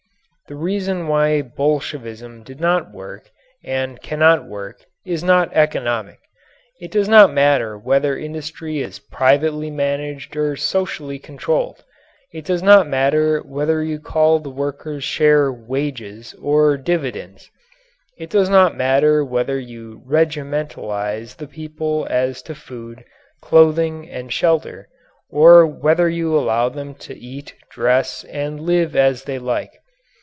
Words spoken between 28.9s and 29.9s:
as they like.